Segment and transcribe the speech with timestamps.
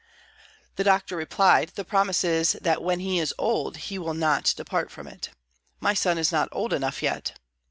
[0.77, 4.89] The doctor replied, "The promise is, that when he is old, he will not depart
[4.89, 5.29] from it.
[5.79, 7.33] My son is not old enough yet."